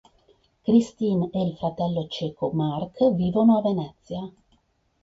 [0.63, 4.27] Christine e il fratello cieco Mark vivono a Venezia.